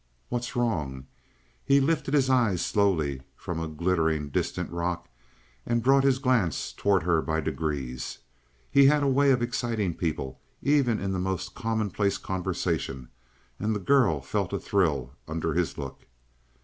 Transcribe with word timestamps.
"What's 0.29 0.55
wrong?" 0.55 1.05
He 1.63 1.79
lifted 1.79 2.15
his 2.15 2.27
eyes 2.27 2.65
slowly 2.65 3.21
from 3.35 3.59
a 3.59 3.67
glittering, 3.67 4.29
distant 4.29 4.71
rock, 4.71 5.07
and 5.63 5.83
brought 5.83 6.03
his 6.03 6.17
glance 6.17 6.73
toward 6.73 7.03
her 7.03 7.21
by 7.21 7.39
degrees. 7.39 8.17
He 8.71 8.87
had 8.87 9.03
a 9.03 9.07
way 9.07 9.29
of 9.29 9.43
exciting 9.43 9.93
people 9.93 10.41
even 10.63 10.99
in 10.99 11.11
the 11.11 11.19
most 11.19 11.53
commonplace 11.53 12.17
conversation, 12.17 13.09
and 13.59 13.75
the 13.75 13.79
girl 13.79 14.21
felt 14.21 14.53
a 14.53 14.59
thrill 14.59 15.13
under 15.27 15.53
his 15.53 15.77
look. 15.77 16.07